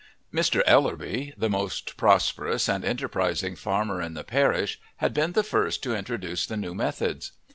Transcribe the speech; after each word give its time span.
Mr. 0.33 0.63
Ellerby, 0.65 1.31
the 1.37 1.47
most 1.47 1.95
prosperous 1.95 2.67
and 2.67 2.83
enterprising 2.83 3.55
farmer 3.55 4.01
in 4.01 4.15
the 4.15 4.23
parish, 4.23 4.79
had 4.97 5.13
been 5.13 5.33
the 5.33 5.43
first 5.43 5.83
to 5.83 5.95
introduce 5.95 6.47
the 6.47 6.57
new 6.57 6.73
methods. 6.73 7.33